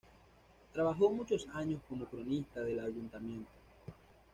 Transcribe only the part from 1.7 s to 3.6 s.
como Cronista del Ayuntamiento.